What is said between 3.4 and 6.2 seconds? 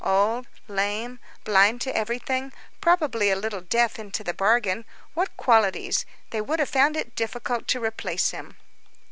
deaf into the bargain,—what qualities!